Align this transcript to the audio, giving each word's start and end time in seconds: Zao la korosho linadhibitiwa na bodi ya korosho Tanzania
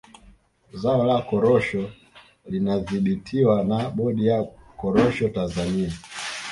Zao 0.73 1.03
la 1.03 1.21
korosho 1.21 1.91
linadhibitiwa 2.45 3.63
na 3.63 3.89
bodi 3.89 4.27
ya 4.27 4.43
korosho 4.77 5.29
Tanzania 5.29 5.93